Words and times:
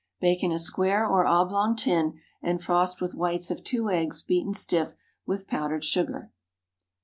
Bake 0.19 0.41
in 0.41 0.51
a 0.51 0.57
square 0.57 1.05
or 1.05 1.27
oblong 1.27 1.75
tin, 1.75 2.19
and 2.41 2.59
frost 2.59 3.01
with 3.01 3.13
whites 3.13 3.51
of 3.51 3.63
two 3.63 3.91
eggs 3.91 4.23
beaten 4.23 4.55
stiff 4.55 4.95
with 5.27 5.45
powdered 5.45 5.85
sugar. 5.85 6.31